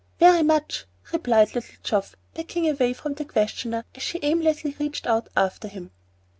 [0.19, 5.29] "Very much," replied little Geoff, backing away from the questioner, as she aimlessly reached out
[5.37, 5.91] after him.